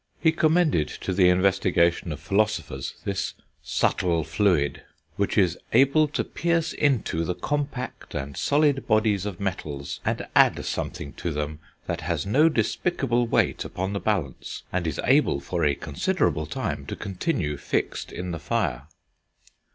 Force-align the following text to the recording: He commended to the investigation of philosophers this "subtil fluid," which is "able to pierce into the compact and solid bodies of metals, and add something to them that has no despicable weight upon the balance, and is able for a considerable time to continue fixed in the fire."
He 0.19 0.31
commended 0.31 0.87
to 1.01 1.13
the 1.13 1.29
investigation 1.29 2.11
of 2.11 2.19
philosophers 2.19 2.95
this 3.05 3.35
"subtil 3.63 4.23
fluid," 4.25 4.81
which 5.15 5.37
is 5.37 5.59
"able 5.73 6.07
to 6.07 6.23
pierce 6.23 6.73
into 6.73 7.23
the 7.23 7.35
compact 7.35 8.15
and 8.15 8.35
solid 8.35 8.87
bodies 8.87 9.27
of 9.27 9.39
metals, 9.39 9.99
and 10.03 10.25
add 10.35 10.65
something 10.65 11.13
to 11.21 11.31
them 11.31 11.59
that 11.85 12.01
has 12.01 12.25
no 12.25 12.49
despicable 12.49 13.27
weight 13.27 13.63
upon 13.63 13.93
the 13.93 13.99
balance, 13.99 14.63
and 14.73 14.87
is 14.87 14.99
able 15.03 15.39
for 15.39 15.63
a 15.63 15.75
considerable 15.75 16.47
time 16.47 16.87
to 16.87 16.95
continue 16.95 17.55
fixed 17.55 18.11
in 18.11 18.31
the 18.31 18.39
fire." 18.39 18.87